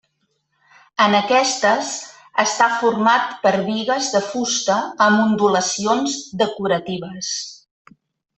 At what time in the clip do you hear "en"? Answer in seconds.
1.03-1.17